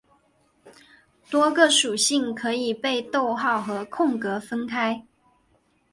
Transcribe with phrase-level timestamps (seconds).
[1.29, 5.05] 多个属性可以被逗号和空格分开。